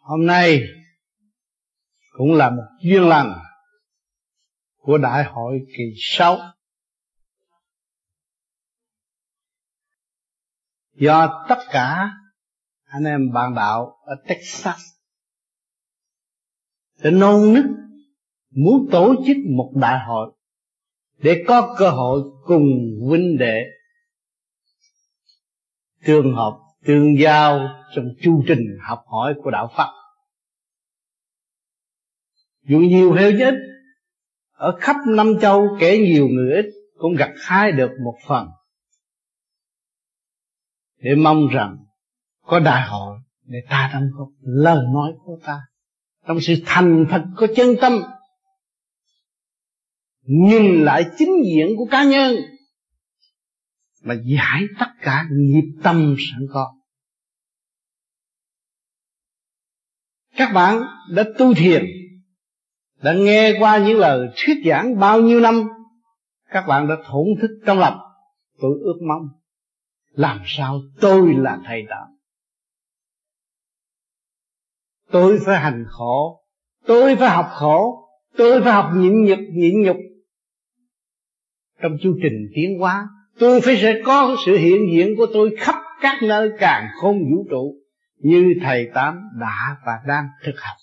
[0.00, 0.62] hôm nay
[2.10, 3.38] cũng là một duyên lành
[4.76, 6.38] của đại hội kỳ sáu.
[10.94, 12.10] Do tất cả
[12.84, 14.80] anh em bạn đạo ở Texas
[17.02, 17.64] đã nôn nức
[18.50, 20.32] muốn tổ chức một đại hội
[21.18, 22.68] để có cơ hội cùng
[23.08, 23.64] huynh đệ
[26.06, 29.99] trường hợp tương giao trong chu trình học hỏi của đạo Phật
[32.62, 33.54] dù nhiều hay ít
[34.50, 36.64] ở khắp năm châu kể nhiều người ít
[36.98, 38.48] cũng gặt hái được một phần.
[40.96, 41.76] Để mong rằng
[42.42, 45.60] có đại hội để ta đóng góp lời nói của ta.
[46.26, 47.92] Trong sự thành thật có chân tâm,
[50.22, 52.36] nhìn lại chính diện của cá nhân
[54.02, 56.74] mà giải tất cả nghiệp tâm sẵn có.
[60.36, 61.84] Các bạn đã tu thiền
[63.02, 65.68] đã nghe qua những lời thuyết giảng bao nhiêu năm,
[66.50, 67.98] các bạn đã thổn thức trong lòng.
[68.60, 69.28] Tôi ước mong,
[70.12, 72.06] làm sao tôi là thầy đạo
[75.10, 76.44] tôi phải hành khổ,
[76.86, 79.96] tôi phải học khổ, tôi phải học nhịn nhục nhịn nhục.
[81.82, 85.74] Trong chu trình tiến hóa, tôi phải sẽ có sự hiện diện của tôi khắp
[86.00, 87.74] các nơi càng không vũ trụ
[88.18, 90.76] như thầy tám đã và đang thực hành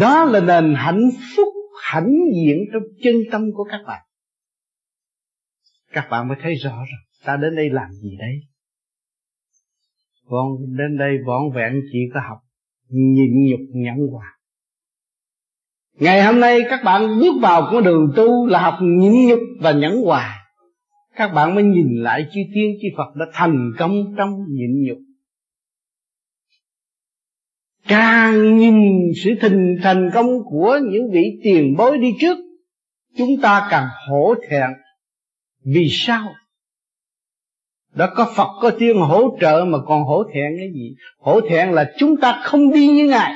[0.00, 1.48] đó là nền hạnh phúc,
[1.82, 4.02] hãnh diện trong chân tâm của các bạn.
[5.92, 8.40] Các bạn mới thấy rõ rồi ta đến đây làm gì đấy.
[10.26, 10.46] con
[10.78, 12.38] đến đây vỏn vẹn chỉ có học,
[12.88, 14.38] nhịn nhục nhẫn hòa.
[15.98, 19.72] Ngày hôm nay các bạn bước vào con đường tu là học nhịn nhục và
[19.72, 20.40] nhẫn hòa.
[21.16, 24.98] Các bạn mới nhìn lại chư tiên chư Phật đã thành công trong nhịn nhục
[27.88, 28.74] càng nhìn
[29.24, 32.38] sự thành thành công của những vị tiền bối đi trước,
[33.16, 34.70] chúng ta càng hổ thẹn.
[35.64, 36.34] Vì sao?
[37.94, 40.94] Đã có Phật có tiên hỗ trợ mà còn hổ thẹn cái gì?
[41.18, 43.34] Hổ thẹn là chúng ta không đi như ngài,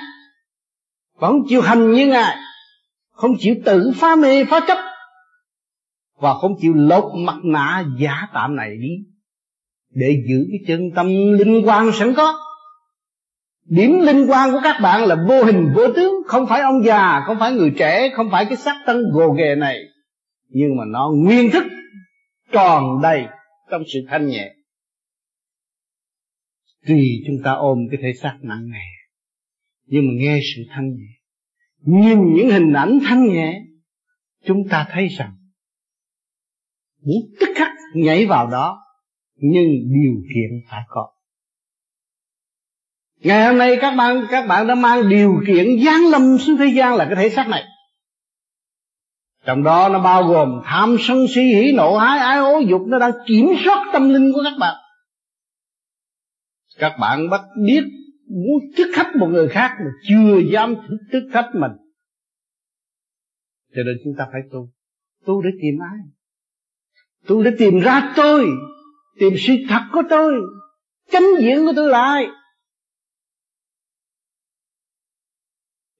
[1.18, 2.36] vẫn chịu hành như ngài,
[3.10, 4.78] không chịu tự phá mê, phá chấp,
[6.20, 8.88] và không chịu lột mặt nạ giả tạm này đi
[9.94, 11.06] để giữ cái chân tâm
[11.38, 12.38] linh quan sẵn có
[13.68, 16.14] điểm linh quan của các bạn là vô hình, vô tướng.
[16.26, 19.54] Không phải ông già, không phải người trẻ, không phải cái sắc tân gồ ghề
[19.54, 19.78] này.
[20.48, 21.64] Nhưng mà nó nguyên thức,
[22.52, 23.26] tròn đầy
[23.70, 24.54] trong sự thanh nhẹ.
[26.86, 28.86] Tùy chúng ta ôm cái thể xác nặng nề,
[29.86, 31.12] nhưng mà nghe sự thanh nhẹ,
[31.80, 33.62] nhìn những hình ảnh thanh nhẹ,
[34.44, 35.36] chúng ta thấy rằng
[37.02, 38.78] muốn tức khắc nhảy vào đó,
[39.36, 41.08] nhưng điều kiện phải có
[43.20, 46.66] ngày hôm nay các bạn các bạn đã mang điều kiện giáng lâm xuống thế
[46.66, 47.64] gian là cái thể xác này.
[49.44, 52.98] Trong đó nó bao gồm tham sân si, hỉ nộ, ái ái ố dục, nó
[52.98, 54.74] đang kiểm soát tâm linh của các bạn.
[56.78, 57.82] Các bạn bắt biết
[58.28, 60.74] muốn thức khách một người khác mà chưa dám
[61.12, 61.72] thức khách mình.
[63.74, 64.68] Cho nên chúng ta phải tu.
[65.26, 65.98] Tu để tìm ai?
[67.26, 68.46] Tu để tìm ra tôi,
[69.18, 70.34] tìm sự thật của tôi.
[71.12, 72.26] Chánh diện của tôi lại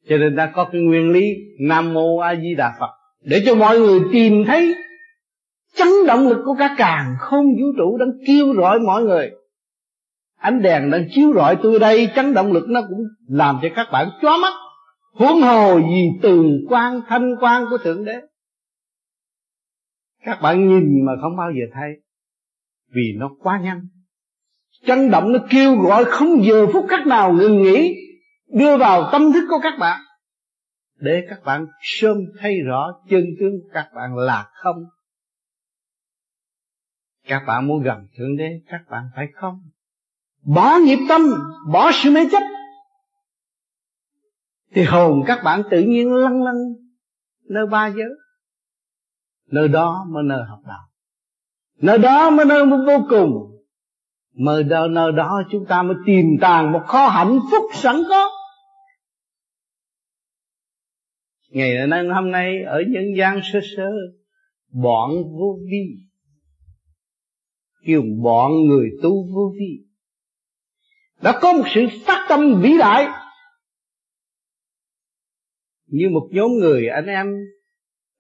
[0.08, 2.91] cho nên ta có cái nguyên lý nam mô a di đà phật.
[3.22, 4.74] Để cho mọi người tìm thấy
[5.76, 9.30] chấn động lực của cả càng không vũ trụ đang kêu gọi mọi người.
[10.36, 13.86] Ánh đèn đang chiếu rọi tôi đây, chấn động lực nó cũng làm cho các
[13.92, 14.52] bạn chóa mắt.
[15.12, 18.14] Huống hồ gì từ quan thanh quan của thượng đế.
[20.25, 21.90] Các bạn nhìn mà không bao giờ thấy,
[22.94, 23.80] vì nó quá nhanh.
[24.86, 28.07] Chấn động nó kêu gọi không giờ phút khắc nào ngừng nghỉ
[28.48, 30.00] đưa vào tâm thức của các bạn,
[30.97, 34.84] để các bạn sớm thấy rõ chân tướng các bạn là không.
[37.26, 39.60] Các bạn muốn gần thượng đế, các bạn phải không?
[40.42, 41.22] Bỏ nghiệp tâm,
[41.72, 42.43] bỏ sự mê chấp.
[44.75, 46.55] Thì hồn các bạn tự nhiên lăn lăn
[47.49, 48.08] nơi ba giới.
[49.46, 50.88] Nơi đó mới nơi học đạo.
[51.81, 53.32] Nơi đó mới nơi vô cùng.
[54.34, 58.31] Mà đâu nơi đó chúng ta mới tìm tàng một kho hạnh phúc sẵn có.
[61.48, 63.90] Ngày nay, hôm nay, ở nhân gian sơ sơ,
[64.72, 66.08] bọn vô vi.
[67.86, 69.84] Kêu bọn người tu vô vi.
[71.22, 73.06] Đã có một sự phát tâm vĩ đại.
[75.86, 77.26] Như một nhóm người, anh em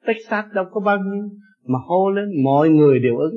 [0.06, 1.28] Texas đâu có bao nhiêu,
[1.64, 3.34] mà hô lên mọi người đều ứng.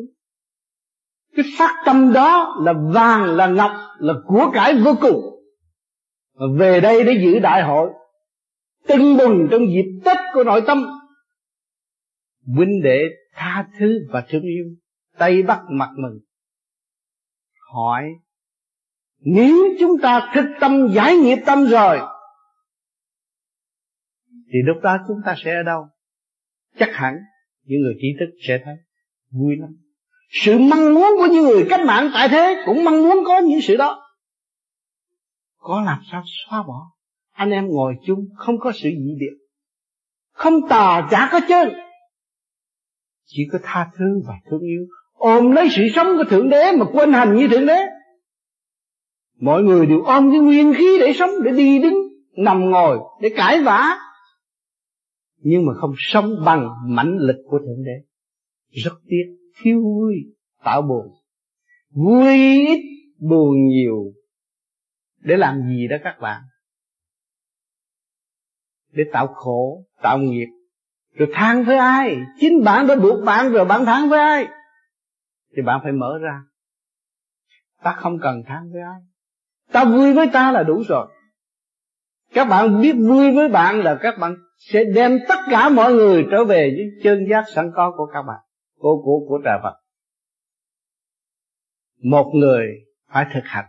[1.35, 5.21] Cái phát tâm đó là vàng, là ngọc, là của cải vô cùng.
[6.33, 7.89] Mà về đây để giữ đại hội
[8.87, 10.85] tưng bừng trong dịp tết của nội tâm.
[12.55, 14.65] Huynh đệ tha thứ và thương yêu,
[15.17, 16.19] tây bắc mặt mừng.
[17.73, 18.03] Hỏi,
[19.19, 21.99] nếu chúng ta thực tâm giải nghiệp tâm rồi,
[24.53, 25.87] thì lúc đó chúng ta sẽ ở đâu?
[26.79, 27.13] Chắc hẳn
[27.63, 28.75] những người trí thức sẽ thấy
[29.31, 29.69] vui lắm.
[30.29, 33.61] Sự mong muốn của những người cách mạng tại thế cũng mong muốn có những
[33.61, 34.03] sự đó.
[35.57, 36.91] Có làm sao xóa bỏ?
[37.41, 39.35] Anh em ngồi chung, không có sự dị biệt.
[40.31, 41.73] Không tà chả có chân
[43.25, 44.85] chỉ có tha thứ và thương yêu.
[45.13, 47.77] Ôm lấy sự sống của thượng đế mà quên hành như thượng đế.
[49.39, 51.97] Mọi người đều ôm cái nguyên khí để sống, để đi đứng,
[52.37, 53.97] nằm ngồi, để cãi vã.
[55.37, 58.07] Nhưng mà không sống bằng mãnh lực của thượng đế.
[58.83, 60.15] Rất tiếc, thiếu vui
[60.63, 61.07] tạo buồn
[61.91, 62.33] vui
[62.67, 62.81] ít
[63.19, 64.13] buồn nhiều.
[65.19, 66.41] Để làm gì đó các bạn?
[68.91, 70.47] Để tạo khổ, tạo nghiệp.
[71.13, 72.17] Rồi than với ai?
[72.39, 74.47] Chính bạn đã buộc bạn rồi, bạn than với ai?
[75.55, 76.41] Thì bạn phải mở ra.
[77.83, 79.01] Ta không cần than với ai.
[79.71, 81.07] Ta vui với ta là đủ rồi.
[82.33, 86.25] Các bạn biết vui với bạn là các bạn sẽ đem tất cả mọi người
[86.31, 88.39] trở về với chân giác sẵn có của các bạn,
[88.77, 89.73] của của của trời Phật.
[92.03, 92.65] Một người
[93.13, 93.65] phải thực hành.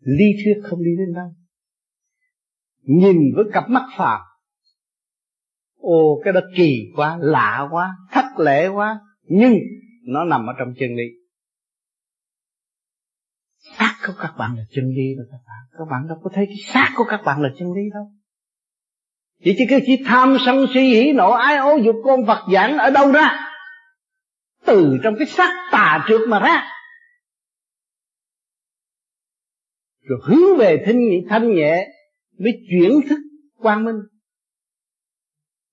[0.00, 1.34] Lý thuyết không đi đến đâu
[2.88, 4.20] nhìn với cặp mắt phàm.
[5.78, 9.00] Ô cái đó kỳ quá lạ quá thất lễ quá.
[9.22, 9.54] Nhưng
[10.02, 11.04] nó nằm ở trong chân lý.
[13.78, 15.78] Xác của các bạn là chân lý đâu các bạn.
[15.78, 18.12] Các bạn đâu có thấy cái xác của các bạn là chân lý đâu.
[19.44, 22.78] Chỉ chỉ cái chỉ tham sân si hỉ nộ ái ố dục con vật giảng
[22.78, 23.38] ở đâu ra?
[24.66, 26.68] Từ trong cái xác tà trước mà ra.
[30.00, 31.88] Rồi hướng về thanh nhẹ, thanh nhẹ
[32.38, 33.18] mới chuyển thức
[33.56, 33.96] quang minh.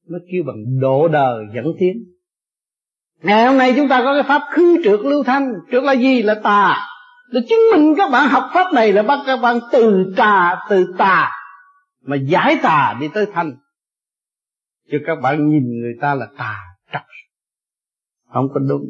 [0.09, 1.97] Mới kêu bằng độ đời dẫn tiến.
[3.21, 5.53] Ngày hôm nay chúng ta có cái pháp khứ trượt lưu thanh.
[5.71, 6.21] Trượt là gì?
[6.21, 6.87] Là tà.
[7.31, 10.93] Để chứng minh các bạn học pháp này là bắt các bạn từ tà từ
[10.97, 11.31] tà
[12.01, 13.55] mà giải tà đi tới thanh.
[14.91, 16.57] Cho các bạn nhìn người ta là tà
[16.93, 17.01] trật
[18.29, 18.85] không có đúng.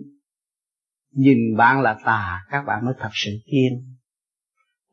[1.12, 3.96] Nhìn bạn là tà, các bạn mới thật sự tiên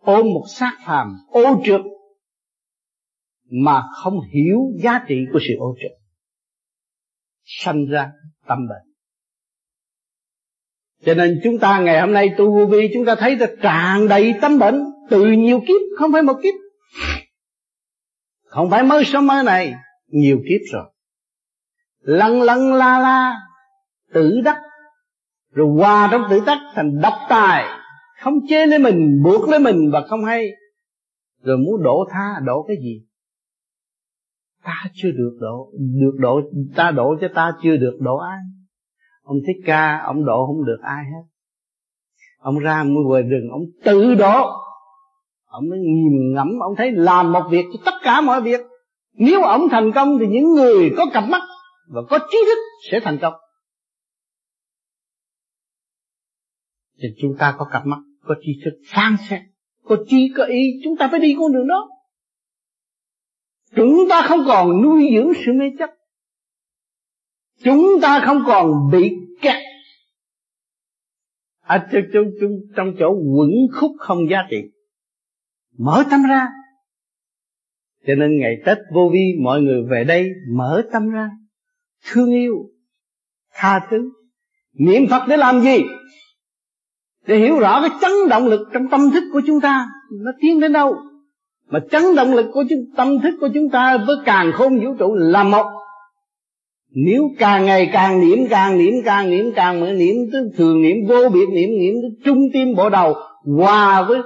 [0.03, 1.81] ôm một xác phàm, ô trượt
[3.55, 5.91] mà không hiểu giá trị của sự ô trực
[7.45, 8.13] sanh ra
[8.47, 8.93] tâm bệnh.
[11.05, 14.09] Cho nên chúng ta ngày hôm nay tu vô vi chúng ta thấy là tràn
[14.09, 16.55] đầy tâm bệnh từ nhiều kiếp, không phải một kiếp.
[18.45, 19.75] Không phải mới sống mới này,
[20.07, 20.85] nhiều kiếp rồi.
[22.01, 23.41] Lăn lăn la la,
[24.13, 24.57] tự đắc.
[25.53, 27.65] Rồi qua trong tự đắc thành độc tài.
[28.21, 30.49] Không chế lấy mình, buộc lấy mình và không hay.
[31.43, 33.07] Rồi muốn đổ tha, đổ cái gì?
[34.65, 36.41] Ta chưa được độ được độ,
[36.77, 38.39] ta độ cho ta chưa được độ ai.
[39.23, 41.23] Ông thích ca, ông độ không được ai hết.
[42.39, 44.47] Ông ra mua về rừng, ông tự độ.
[45.45, 48.61] Ông mới nghiền ngẫm ông thấy làm một việc cho tất cả mọi việc.
[49.15, 51.43] Nếu ông thành công thì những người có cặp mắt
[51.89, 52.59] và có trí thức
[52.91, 53.35] sẽ thành công.
[57.03, 59.41] Thì chúng ta có cặp mắt, có trí thức, phán xét,
[59.85, 61.89] có trí, có ý, chúng ta phải đi con đường đó
[63.77, 65.91] chúng ta không còn nuôi dưỡng sự mê chấp.
[67.65, 69.11] Chúng ta không còn bị
[69.41, 69.63] kẹt.
[71.61, 74.57] Ở trong, trong, trong, trong chỗ quẩn khúc không giá trị.
[75.79, 76.49] Mở tâm ra.
[78.07, 81.31] Cho nên ngày Tết vô vi mọi người về đây mở tâm ra.
[82.11, 82.55] Thương yêu.
[83.53, 84.11] Tha thứ.
[84.73, 85.83] Niệm Phật để làm gì?
[87.27, 89.89] Để hiểu rõ cái chấn động lực trong tâm thức của chúng ta.
[90.25, 90.95] Nó tiến đến đâu?
[91.73, 94.95] Mà chấn động lực của chúng, tâm thức của chúng ta với càng khôn vũ
[94.99, 95.67] trụ là một.
[96.91, 100.97] Nếu càng ngày càng niệm càng niệm càng niệm càng mở niệm tức thường niệm
[101.09, 103.15] vô biệt niệm niệm tức trung tim bộ đầu
[103.45, 104.21] hòa với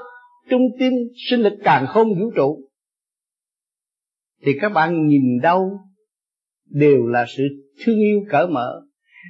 [0.50, 0.92] trung tim
[1.30, 2.60] sinh lực càng không vũ trụ
[4.44, 5.80] thì các bạn nhìn đâu
[6.70, 7.44] đều là sự
[7.84, 8.80] thương yêu cởi mở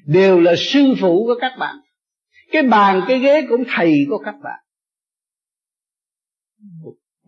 [0.06, 1.76] đều là sư phụ của các bạn.
[2.52, 4.60] Cái bàn cái ghế cũng thầy của các bạn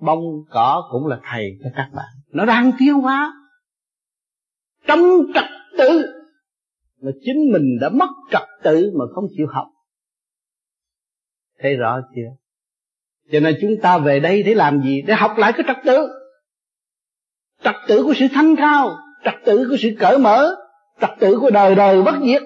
[0.00, 2.06] bông, cỏ cũng là thầy cho các bạn.
[2.32, 3.32] Nó đang tiến hóa.
[4.86, 5.00] Trong
[5.34, 5.44] trật
[5.78, 6.04] tự.
[7.00, 9.66] Mà chính mình đã mất trật tự mà không chịu học.
[11.58, 12.36] Thấy rõ chưa?
[13.32, 15.02] Cho nên chúng ta về đây để làm gì?
[15.02, 16.08] Để học lại cái trật tự.
[17.62, 20.54] Trật tự của sự thanh cao, trật tự của sự cởi mở,
[21.00, 22.42] trật tự của đời đời bất diệt.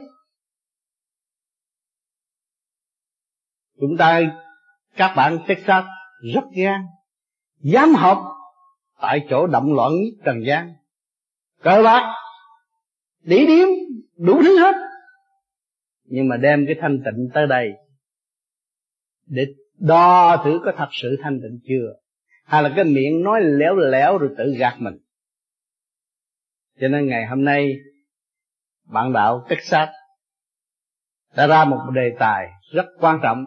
[3.81, 4.21] Chúng ta,
[4.97, 5.85] các bạn Texas
[6.35, 6.81] rất gan
[7.63, 8.19] dám học
[9.01, 9.93] tại chỗ động loạn
[10.25, 10.73] trần gian.
[11.63, 12.15] Cờ bạc,
[13.23, 13.69] đĩ điếm,
[14.17, 14.75] đủ thứ hết.
[16.05, 17.73] Nhưng mà đem cái thanh tịnh tới đây
[19.27, 19.47] để
[19.79, 21.93] đo thử có thật sự thanh tịnh chưa?
[22.45, 24.95] Hay là cái miệng nói léo léo rồi tự gạt mình?
[26.81, 27.75] Cho nên ngày hôm nay,
[28.85, 29.89] bạn đạo Texas
[31.37, 33.45] đã ra một đề tài rất quan trọng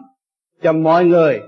[0.62, 1.40] cho mọi người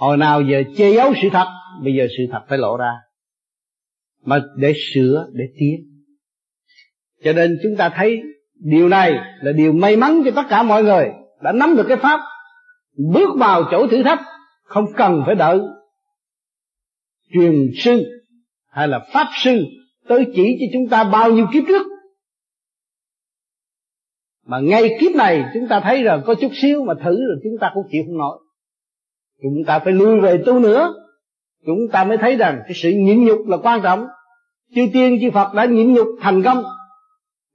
[0.00, 1.46] hồi nào giờ che giấu sự thật,
[1.82, 2.92] bây giờ sự thật phải lộ ra.
[4.24, 5.80] Mà để sửa, để tiến.
[7.24, 8.22] Cho nên chúng ta thấy
[8.54, 11.08] điều này là điều may mắn cho tất cả mọi người
[11.42, 12.20] đã nắm được cái pháp.
[13.12, 14.20] Bước vào chỗ thử thách,
[14.62, 15.60] không cần phải đợi
[17.32, 18.04] truyền sư
[18.68, 19.64] hay là pháp sư
[20.08, 21.86] tới chỉ cho chúng ta bao nhiêu kiếp trước.
[24.46, 27.58] Mà ngay kiếp này chúng ta thấy rằng có chút xíu mà thử rồi chúng
[27.60, 28.38] ta cũng chịu không nổi
[29.42, 30.94] chúng ta phải lui về tu nữa.
[31.66, 34.06] Chúng ta mới thấy rằng cái sự nhịn nhục là quan trọng.
[34.74, 36.64] Chư tiên, chư phật đã nhịn nhục thành công.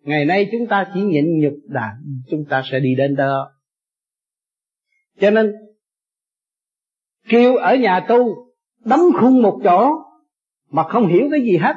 [0.01, 1.95] Ngày nay chúng ta chỉ nhịn nhục là
[2.29, 3.51] chúng ta sẽ đi đến đó.
[5.19, 5.53] Cho nên,
[7.29, 8.35] kêu ở nhà tu
[8.85, 9.91] đóng khung một chỗ,
[10.69, 11.75] mà không hiểu cái gì hết.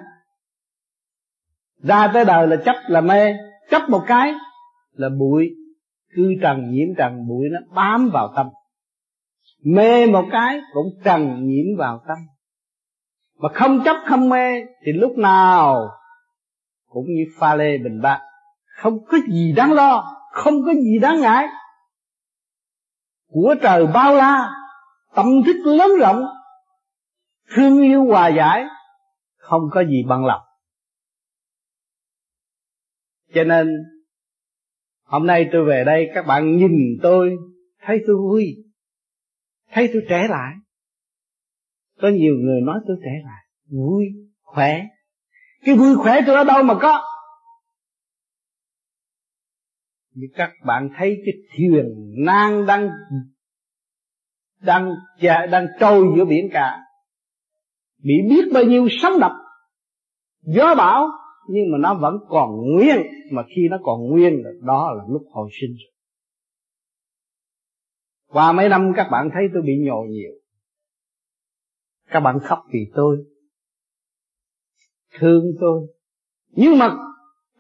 [1.82, 3.34] Ra tới đời là chấp là mê,
[3.70, 4.34] chấp một cái
[4.92, 5.50] là bụi.
[6.14, 8.46] Cư trần nhiễm trần, bụi nó bám vào tâm
[9.64, 12.18] mê một cái cũng trần nhiễm vào tâm.
[13.38, 15.90] Mà không chấp, không mê thì lúc nào
[16.86, 18.20] cũng như pha lê bình bát
[18.78, 21.46] không có gì đáng lo, không có gì đáng ngại.
[23.26, 24.50] Của trời bao la,
[25.14, 26.24] tâm thức lớn rộng,
[27.54, 28.64] thương yêu hòa giải,
[29.36, 30.40] không có gì bằng lòng.
[33.34, 33.68] Cho nên,
[35.04, 37.36] hôm nay tôi về đây, các bạn nhìn tôi,
[37.80, 38.56] thấy tôi vui
[39.70, 40.54] thấy tôi trẻ lại.
[42.00, 43.44] Có nhiều người nói tôi trẻ lại.
[43.70, 44.04] Vui,
[44.42, 44.86] khỏe.
[45.64, 47.04] Cái vui khỏe tôi ở đâu mà có?
[50.14, 52.88] Như các bạn thấy, cái thuyền nan đang
[54.60, 54.94] đang
[55.50, 56.78] đang trôi giữa biển cả.
[58.02, 59.32] Bị biết bao nhiêu sóng đập.
[60.42, 61.08] Gió bão,
[61.48, 62.96] nhưng mà nó vẫn còn nguyên.
[63.30, 65.92] Mà khi nó còn nguyên, đó là lúc hồi sinh rồi
[68.28, 70.32] qua mấy năm các bạn thấy tôi bị nhồi nhiều.
[72.10, 73.16] Các bạn khóc vì tôi.
[75.18, 75.80] Thương tôi.
[76.48, 76.96] Nhưng mà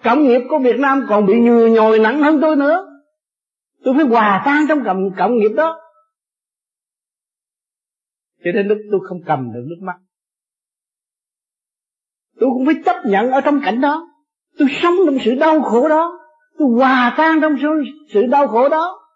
[0.04, 2.86] cộng nghiệp của Việt Nam còn bị nhồi nhồi nặng hơn tôi nữa.
[3.84, 5.80] Tôi phải hòa tan trong cộng, cộng nghiệp đó.
[8.44, 9.96] Cho nên lúc tôi không cầm được nước mắt.
[12.40, 14.08] Tôi cũng phải chấp nhận ở trong cảnh đó.
[14.58, 16.20] Tôi sống trong sự đau khổ đó.
[16.58, 17.68] Tôi hòa tan trong sự,
[18.08, 19.07] sự đau khổ đó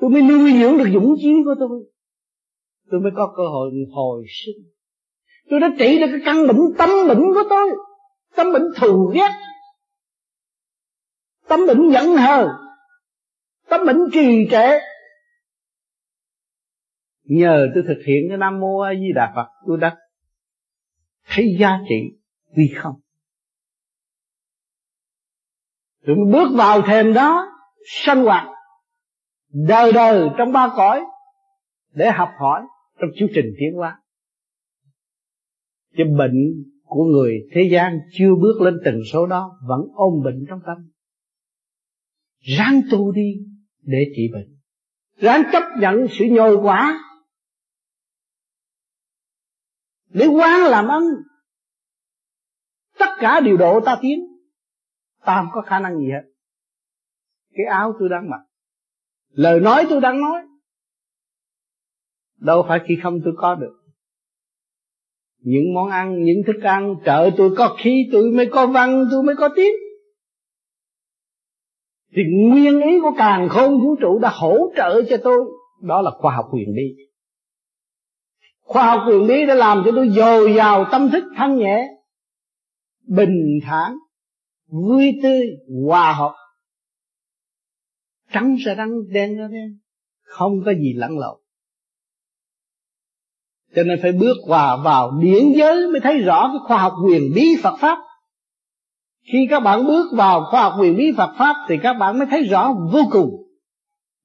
[0.00, 1.84] tôi mới nuôi dưỡng được dũng chí của tôi.
[2.90, 4.64] Tôi mới có cơ hội hồi sinh.
[5.50, 7.70] Tôi đã trị được cái căn bệnh tâm bệnh của tôi.
[8.36, 9.30] Tâm bệnh thù ghét.
[11.48, 12.48] Tâm bệnh giận hờn
[13.68, 14.78] tâm bệnh trì trệ.
[17.24, 19.96] Nhờ tôi thực hiện cái nam mô a di đà phật tôi đã
[21.26, 22.18] thấy giá trị
[22.56, 22.94] vì không?
[26.02, 27.46] Rồi bước vào thềm đó
[27.86, 28.57] sanh hoạt
[29.48, 31.04] đời đời trong ba cõi
[31.92, 32.62] để học hỏi
[33.00, 34.02] trong chương trình tiến hóa.
[35.96, 40.44] Chứ bệnh của người thế gian chưa bước lên tần số đó, vẫn ôm bệnh
[40.48, 40.90] trong tâm.
[42.38, 43.34] Ráng tu đi
[43.82, 44.58] để trị bệnh.
[45.16, 47.04] Ráng chấp nhận sự nhồi quả
[50.08, 51.02] để quán làm ăn.
[52.98, 54.20] tất cả điều độ ta tiến,
[55.24, 56.22] ta không có khả năng gì hết.
[57.54, 58.47] Cái áo tôi đang mặc
[59.30, 60.42] lời nói tôi đang nói,
[62.36, 63.74] đâu phải khi không tôi có được.
[65.40, 69.22] Những món ăn, những thức ăn, trợ tôi có khí, tôi mới có văn, tôi
[69.22, 69.74] mới có tiếng.
[72.16, 75.44] Thì nguyên ý của càng khôn vũ trụ đã hỗ trợ cho tôi,
[75.82, 77.04] đó là khoa học quyền bí.
[78.60, 81.88] Khoa học quyền bí đã làm cho tôi dồi dào tâm thức, thanh nhẹ,
[83.06, 83.94] bình thản,
[84.66, 85.46] vui tươi,
[85.86, 86.34] hòa hợp
[88.32, 89.78] trắng ra trắng đen ra đen.
[90.22, 91.40] Không có gì lẫn lộn.
[93.74, 97.22] Cho nên phải bước qua vào điển giới mới thấy rõ cái khoa học quyền
[97.34, 97.98] bí Phật pháp.
[99.32, 102.26] Khi các bạn bước vào khoa học quyền bí Phật pháp thì các bạn mới
[102.30, 103.30] thấy rõ vô cùng.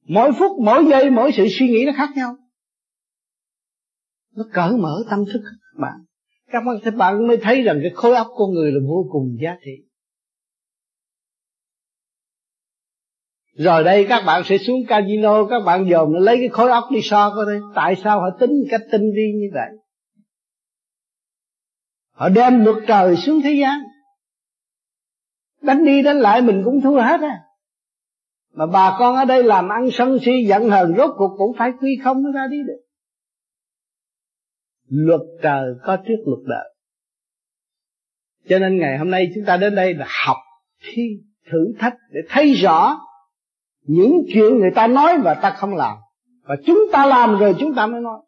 [0.07, 2.35] Mỗi phút mỗi giây mỗi sự suy nghĩ nó khác nhau.
[4.35, 5.93] Nó cởi mở tâm thức các bạn.
[6.51, 9.37] Các bạn, các bạn mới thấy rằng cái khối óc con người là vô cùng
[9.41, 9.71] giá trị.
[13.53, 16.99] Rồi đây các bạn sẽ xuống casino, các bạn dòm lấy cái khối óc đi
[17.03, 19.69] so coi đây tại sao họ tính cách tinh vi như vậy?
[22.11, 23.79] Họ đem luật trời xuống thế gian.
[25.61, 27.39] Đánh đi đánh lại mình cũng thua hết à.
[28.53, 31.71] Mà bà con ở đây làm ăn sân si, giận hờn, rốt cuộc cũng phải
[31.81, 32.81] quy không mới ra đi được.
[34.87, 36.73] Luật trời có trước luật đời.
[38.49, 40.37] Cho nên ngày hôm nay chúng ta đến đây là học
[40.81, 41.03] thi
[41.51, 42.99] thử thách để thấy rõ
[43.83, 45.97] những chuyện người ta nói và ta không làm.
[46.43, 48.19] Và chúng ta làm rồi chúng ta mới nói.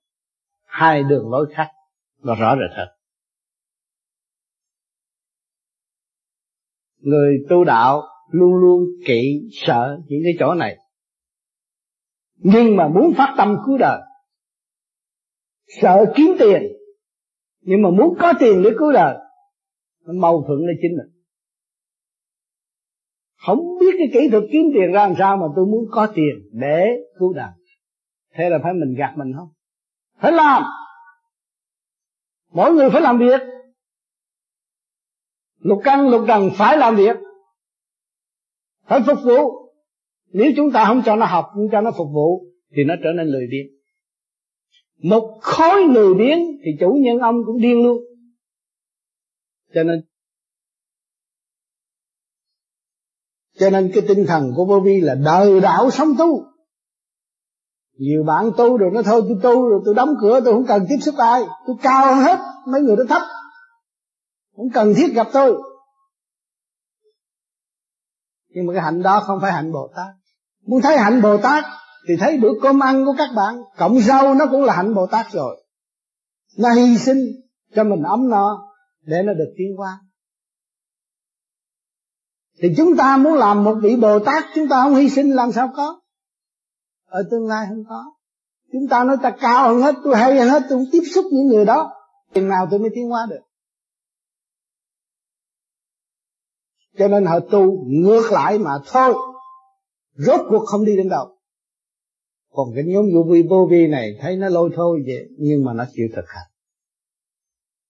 [0.63, 1.71] Hai đường lối khác.
[2.23, 2.87] Nó rõ rệt hơn.
[6.97, 10.77] Người tu đạo luôn luôn kỵ sợ những cái chỗ này.
[12.35, 14.01] Nhưng mà muốn phát tâm cứu đời,
[15.81, 16.63] sợ kiếm tiền,
[17.61, 19.17] nhưng mà muốn có tiền để cứu đời,
[20.05, 21.23] nó mâu thuẫn là chính mình.
[23.45, 26.87] Không cái kỹ thuật kiếm tiền ra làm sao mà tôi muốn có tiền để
[27.19, 27.51] cứu đàn?
[28.33, 29.47] Thế là phải mình gạt mình không?
[30.19, 30.63] Phải làm.
[32.51, 33.41] Mỗi người phải làm việc.
[35.59, 37.15] Lục căn, lục trần phải làm việc.
[38.85, 39.71] Phải phục vụ.
[40.31, 43.11] Nếu chúng ta không cho nó học, không cho nó phục vụ, thì nó trở
[43.11, 43.67] nên lười biếng.
[45.11, 47.97] Một khối lười biếng thì chủ nhân ông cũng điên luôn.
[49.73, 50.01] Cho nên
[53.59, 56.43] cho nên cái tinh thần của vô vi là đời đạo sống tu.
[57.97, 60.85] Nhiều bạn tu rồi nó thôi, tôi tu rồi tôi đóng cửa, tôi không cần
[60.89, 61.43] tiếp xúc ai.
[61.67, 63.21] Tôi cao hơn hết, mấy người đó thấp.
[64.55, 65.61] Không cần thiết gặp tôi.
[68.49, 70.15] Nhưng mà cái hạnh đó không phải hạnh bồ tát
[70.65, 71.63] muốn thấy hạnh bồ tát
[72.07, 73.61] thì thấy bữa cơm ăn của các bạn.
[73.77, 75.63] Cộng rau nó cũng là hạnh bồ tát rồi.
[76.57, 77.17] Nó hy sinh
[77.75, 78.67] cho mình ấm no
[79.01, 79.99] để nó được tiến qua
[82.61, 85.51] thì chúng ta muốn làm một vị bồ tát, chúng ta không hy sinh, làm
[85.51, 86.01] sao có?
[87.05, 88.03] Ở tương lai không có.
[88.71, 91.25] Chúng ta nói ta cao hơn hết, tôi hay hơn hết, tôi không tiếp xúc
[91.31, 91.91] những người đó.
[92.33, 93.41] Chừng nào tôi mới tiến hóa được.
[96.97, 99.13] Cho nên họ tu ngược lại mà thôi.
[100.13, 101.37] Rốt cuộc không đi đến đâu.
[102.51, 105.73] Còn cái nhóm vô vi vô vi này, thấy nó lôi thôi vậy, nhưng mà
[105.73, 106.47] nó chịu thực hành.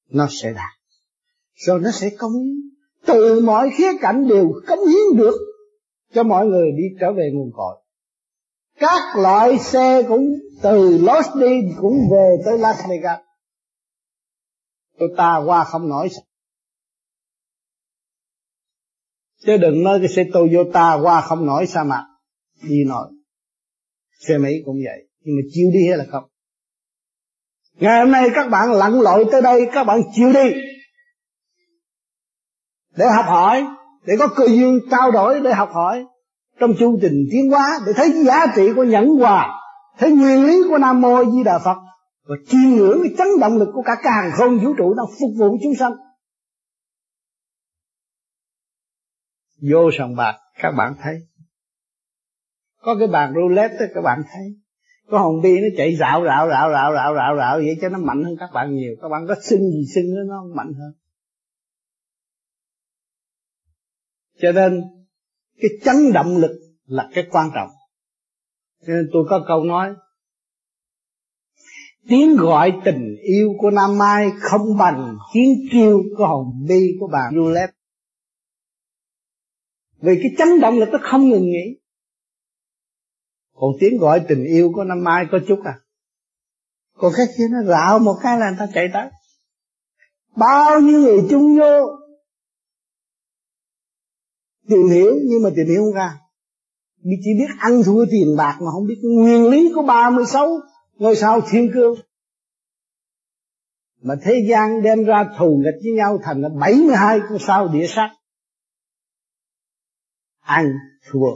[0.10, 0.72] Nó sẽ đạt.
[1.54, 2.34] Rồi nó sẽ công
[3.06, 5.36] từ mọi khía cạnh đều cống hiến được
[6.14, 7.76] cho mọi người đi trở về nguồn cội.
[8.80, 13.20] Các loại xe cũng từ Los đi cũng về tới Las Vegas.
[15.00, 16.10] Tôi ta qua không nổi
[19.46, 22.06] chứ đừng nói cái xe Toyota qua không nổi sa mạc
[22.64, 23.08] đi nổi.
[24.20, 26.24] Xe Mỹ cũng vậy, nhưng mà chịu đi hay là không?
[27.74, 30.54] Ngày hôm nay các bạn lặn lội tới đây, các bạn chịu đi
[32.98, 33.66] để học hỏi,
[34.06, 36.06] để có cơ duyên trao đổi, để học hỏi.
[36.60, 39.62] Trong chu trình tiến hóa, để thấy giá trị của nhẫn hòa,
[39.98, 41.78] thấy nguyên lý của nam mô di đà phật,
[42.28, 45.32] và chiêm ngưỡng cái chấn động lực của cả càng không vũ trụ đang phục
[45.40, 45.94] vụ chúng sanh.
[49.72, 51.16] Vô sòng bạc, các bạn thấy.
[52.82, 54.46] Có cái bàn roulette đó, các bạn thấy.
[55.10, 58.00] Có hồng bi nó chạy rạo rạo rạo rạo rạo rạo rạo, vậy cho nó
[58.00, 58.96] mạnh hơn các bạn nhiều.
[59.02, 60.94] Các bạn có xưng gì xưng nó nó mạnh hơn.
[64.42, 64.82] Cho nên,
[65.62, 67.70] cái chấn động lực là cái quan trọng.
[68.88, 69.94] Cho nên tôi có câu nói,
[72.10, 77.08] tiếng gọi tình yêu của Nam Mai không bằng tiếng kêu của hồng bi của
[77.12, 77.76] bà Roulette
[80.06, 81.80] vì cái chấn động lực nó không ngừng nghỉ.
[83.56, 85.80] Còn tiếng gọi tình yêu của năm mai có chút à.
[86.98, 89.10] Còn cái kia nó rạo một cái là người ta chạy tới.
[90.36, 92.00] Bao nhiêu người chung vô
[94.70, 96.20] tìm hiểu nhưng mà tìm hiểu không ra
[97.06, 100.48] vì chỉ biết ăn thua tiền bạc mà không biết nguyên lý của 36
[100.96, 101.96] ngôi sao thiên cương.
[104.02, 107.88] Mà thế gian đem ra thù nghịch với nhau thành là 72 con sao địa
[107.88, 108.10] sát.
[110.40, 110.74] Ăn,
[111.12, 111.30] thua.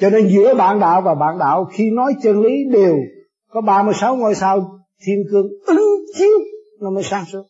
[0.00, 2.96] Cho nên giữa bạn đạo và bạn đạo, khi nói chân lý đều
[3.50, 6.38] có 36 ngôi sao thiên cương ứng chiếu,
[6.80, 7.42] nó mới sáng suốt.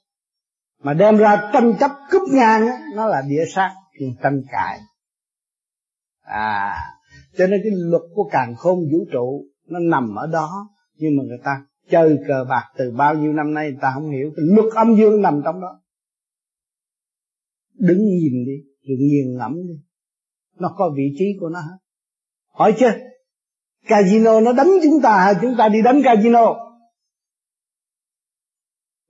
[0.82, 4.80] Mà đem ra tranh chấp cướp ngang nó là địa sát khi tranh cãi
[6.20, 6.74] à
[7.36, 10.68] cho nên cái luật của càng khôn vũ trụ nó nằm ở đó.
[10.94, 14.10] Nhưng mà người ta chơi cờ bạc từ bao nhiêu năm nay, người ta không
[14.10, 14.32] hiểu.
[14.36, 15.80] Cái luật âm dương nằm trong đó.
[17.74, 19.74] Đứng nhìn đi, rồi nghiền ngẫm đi.
[20.58, 21.76] Nó có vị trí của nó hết.
[22.48, 22.92] Hỏi chưa
[23.88, 26.54] casino nó đánh chúng ta hay chúng ta đi đánh casino.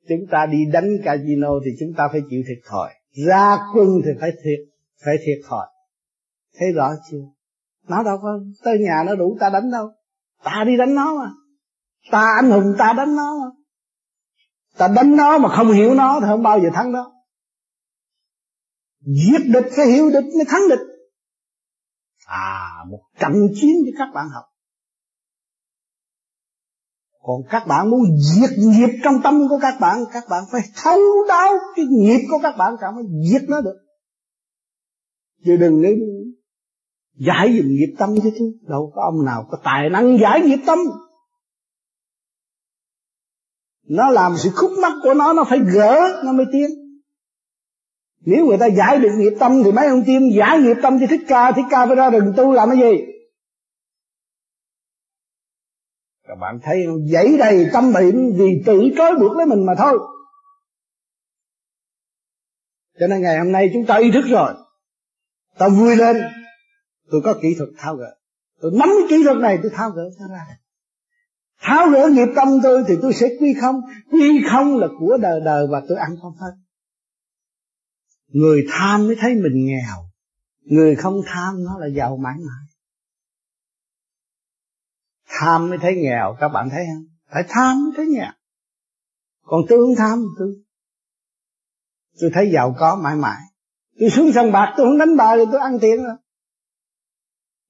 [0.09, 2.93] Chúng ta đi đánh casino thì chúng ta phải chịu thiệt thòi.
[3.27, 4.74] Ra quân thì phải thiệt
[5.05, 5.67] phải thiệt thòi.
[6.59, 7.23] Thấy rõ chưa?
[7.89, 9.91] Nó đâu có tới nhà nó đủ ta đánh đâu.
[10.45, 11.31] Ta đi đánh nó mà.
[12.11, 13.51] Ta anh hùng ta đánh nó mà.
[14.79, 17.15] Ta đánh nó mà không hiểu nó thì không bao giờ thắng nó
[19.07, 20.87] giết địch phải hiểu địch mới thắng địch.
[22.27, 24.45] À một trận chiến cho các bạn học.
[27.23, 31.01] Còn các bạn muốn diệt nghiệp trong tâm của các bạn các bạn phải thấu
[31.29, 33.84] đáo cái nghiệp của các bạn cả mới diệt nó được
[35.45, 35.89] chứ đừng nghĩ
[37.15, 38.59] giải dùm nghiệp tâm chứ chứ.
[38.69, 40.79] Đâu có ông nào có tài năng giải nghiệp tâm.
[43.89, 46.71] Nó làm sự khúc mắc của nó nó phải gỡ, nó mới tiến.
[48.21, 51.07] Nếu người ta giải được nghiệp tâm thì mấy ông tiên giải nghiệp tâm cho
[51.11, 53.05] thích ca thích ca phải ra rừng tu làm cái gì?
[56.29, 59.75] Các bạn thấy không dãy đầy tâm bệnh vì tự trói buộc lấy mình mà
[59.79, 59.99] thôi.
[63.01, 64.55] Cho nên ngày hôm nay chúng ta ý thức rồi
[65.59, 66.17] ta vui lên.
[67.11, 68.17] Tôi có kỹ thuật thao gỡ.
[68.61, 70.47] Tôi nắm cái kỹ thuật này, tôi thao gỡ nó ra.
[71.61, 73.81] Tháo gỡ nghiệp tâm tôi thì tôi sẽ quy không.
[74.11, 76.53] Quy không là của đời đời và tôi ăn không hết.
[78.29, 80.11] Người tham mới thấy mình nghèo.
[80.61, 82.65] Người không tham, nó là giàu mãi mãi.
[85.27, 86.37] Tham mới thấy nghèo.
[86.41, 87.05] Các bạn thấy không?
[87.33, 88.33] Phải tham mới thấy nghèo.
[89.43, 90.55] Còn tôi không tham, tôi
[92.21, 93.43] tôi thấy giàu có mãi mãi
[94.01, 96.17] tôi xuống sân bạc, tôi không đánh bài thì tôi ăn tiền rồi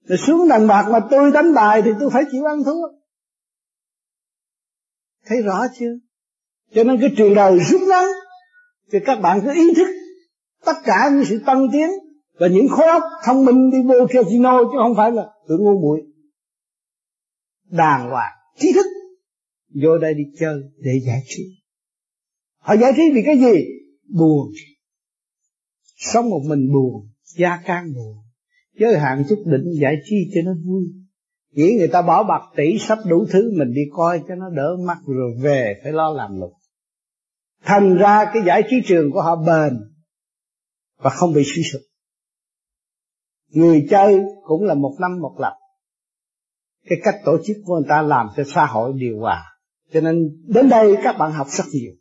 [0.05, 2.89] rồi xuống đàn bạc mà tôi đánh bài thì tôi phải chịu ăn thua.
[5.27, 5.93] Thấy rõ chưa?
[6.75, 8.05] Cho nên cái trường đời rút ngắn
[8.93, 9.89] thì các bạn cứ ý thức
[10.65, 11.89] tất cả những sự tăng tiến
[12.39, 15.81] và những khối óc thông minh đi vô casino chứ không phải là tự ngu
[15.81, 16.03] muội
[17.71, 18.87] đàng hoàng, trí thức,
[19.83, 21.43] vô đây đi chơi để giải trí.
[22.59, 23.65] Họ giải trí vì cái gì?
[24.09, 24.49] Buồn
[25.95, 28.17] sống một mình buồn, gia can buồn.
[28.81, 30.85] Giới hạn chút định giải trí cho nó vui.
[31.51, 34.77] Nghĩ người ta bỏ bạc tỷ sắp đủ thứ mình đi coi cho nó đỡ
[34.87, 36.53] mắt rồi về phải lo làm lục
[37.65, 39.79] thành ra cái giải trí trường của họ bền
[40.97, 41.83] và không bị suy sụp.
[43.49, 45.53] Người chơi cũng là một năm một lần
[46.85, 49.45] cái cách tổ chức của người ta làm cho xã hội điều hòa.
[49.93, 51.93] Cho nên đến đây các bạn học rất nhiều.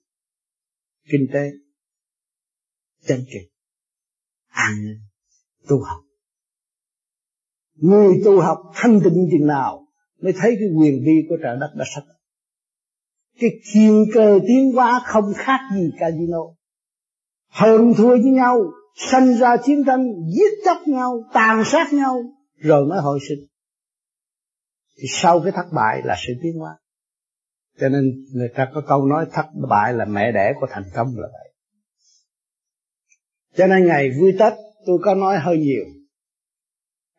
[1.11, 1.51] Kinh tế
[3.07, 3.52] chân trị
[4.53, 4.73] ăn
[5.69, 6.01] tu học.
[7.75, 9.87] Người tu học thanh tịnh chừng nào
[10.21, 12.03] mới thấy cái quyền vi của trời đất đã sạch
[13.39, 16.39] cái thiên cơ tiến hóa không khác gì casino.
[17.49, 18.61] Hơn thua với nhau,
[18.95, 22.23] sanh ra chiến tranh, giết chóc nhau, tàn sát nhau,
[22.57, 23.47] rồi mới hồi sinh.
[24.97, 26.77] Thì sau cái thất bại là sự tiến hóa.
[27.79, 31.07] Cho nên người ta có câu nói, thất bại là mẹ đẻ của thành công
[31.17, 31.42] là vậy
[33.55, 34.53] cho nên ngày vui tết
[34.85, 35.83] tôi có nói hơi nhiều.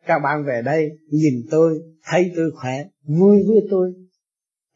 [0.05, 3.93] Các bạn về đây nhìn tôi, thấy tôi khỏe, vui với tôi,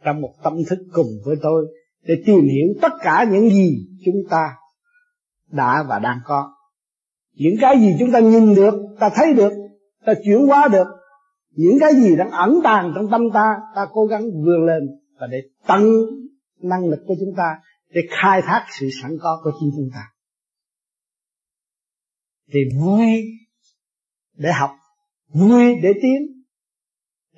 [0.04, 1.66] trong một tâm thức cùng với tôi,
[2.04, 4.56] để tìm hiểu tất cả những gì chúng ta
[5.52, 6.54] đã và đang có.
[7.34, 9.54] Những cái gì chúng ta nhìn được, ta thấy được,
[10.06, 10.88] ta chuyển hóa được.
[11.52, 14.84] Những cái gì đang ẩn tàng trong tâm ta ta cố gắng vươn lên
[15.20, 15.92] và để tăng
[16.62, 20.02] năng lực của chúng ta, để khai thác sự sẵn có của chính chúng ta
[22.54, 23.24] thì vui
[24.38, 24.72] để học
[25.34, 26.44] vui để tiến.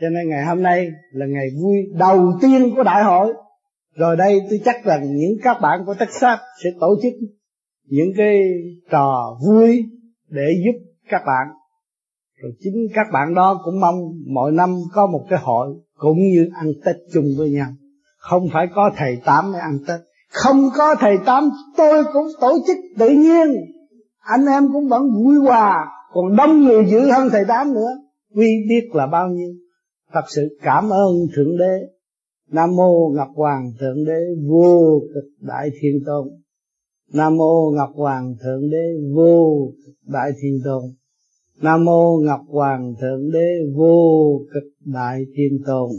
[0.01, 3.33] Cho nên ngày hôm nay là ngày vui đầu tiên của đại hội.
[3.95, 7.13] Rồi đây tôi chắc rằng những các bạn của Texas sẽ tổ chức
[7.87, 8.41] những cái
[8.91, 9.85] trò vui
[10.29, 11.47] để giúp các bạn.
[12.41, 13.95] Rồi chính các bạn đó cũng mong
[14.33, 17.67] mỗi năm có một cái hội cũng như ăn Tết chung với nhau.
[18.17, 19.99] Không phải có thầy tám mới ăn Tết.
[20.29, 23.47] Không có thầy tám, tôi cũng tổ chức tự nhiên
[24.21, 27.89] anh em cũng vẫn vui hòa, còn đông người dữ hơn thầy tám nữa.
[28.35, 29.53] Quy biết là bao nhiêu.
[30.13, 31.87] Thật sự cảm ơn thượng đế.
[32.51, 36.27] Nam mô ngọc hoàng thượng đế vô cực đại thiên tôn.
[37.13, 40.83] Nam mô ngọc hoàng thượng đế vô cực đại thiên tôn.
[41.61, 45.89] Nam mô ngọc hoàng thượng đế vô cực đại thiên tôn.